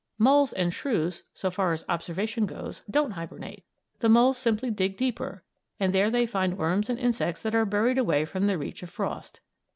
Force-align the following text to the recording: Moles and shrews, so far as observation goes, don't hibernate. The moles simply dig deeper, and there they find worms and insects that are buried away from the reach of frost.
Moles 0.17 0.51
and 0.51 0.73
shrews, 0.73 1.25
so 1.31 1.51
far 1.51 1.73
as 1.73 1.85
observation 1.87 2.47
goes, 2.47 2.81
don't 2.89 3.11
hibernate. 3.11 3.63
The 3.99 4.09
moles 4.09 4.39
simply 4.39 4.71
dig 4.71 4.97
deeper, 4.97 5.43
and 5.79 5.93
there 5.93 6.09
they 6.09 6.25
find 6.25 6.57
worms 6.57 6.89
and 6.89 6.97
insects 6.97 7.43
that 7.43 7.53
are 7.53 7.65
buried 7.65 7.99
away 7.99 8.25
from 8.25 8.47
the 8.47 8.57
reach 8.57 8.81
of 8.81 8.89
frost. 8.89 9.41